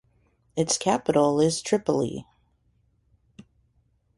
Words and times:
Its 0.55 0.79
capital 0.79 1.39
is 1.39 1.61
Tripoli. 1.61 2.25